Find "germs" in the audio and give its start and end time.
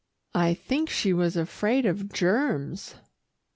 2.11-2.95